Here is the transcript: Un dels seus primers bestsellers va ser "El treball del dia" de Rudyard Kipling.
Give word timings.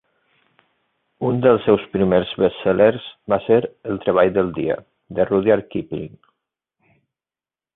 Un 1.27 1.35
dels 1.43 1.67
seus 1.69 1.83
primers 1.97 2.31
bestsellers 2.43 3.09
va 3.33 3.39
ser 3.49 3.59
"El 3.93 4.01
treball 4.07 4.33
del 4.39 4.51
dia" 4.59 4.79
de 5.19 5.29
Rudyard 5.33 5.69
Kipling. 5.77 6.13